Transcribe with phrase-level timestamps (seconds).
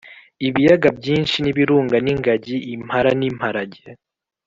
[0.47, 3.85] ibiyaga byinshi n'ibirunga n'ingagi, impara n'imparage